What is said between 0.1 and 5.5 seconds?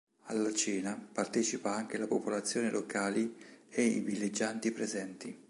Alla cena partecipa anche la popolazione locali e i villeggianti presenti.